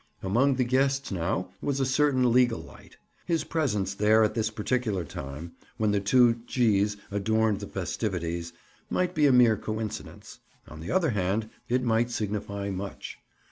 [0.23, 2.97] Among the guests now was a certain legal light.
[3.27, 9.31] His presence there at this particular time—when the two G's adorned the festivities—might be a
[9.31, 13.19] mere coincidence; on the other hand it might signify much.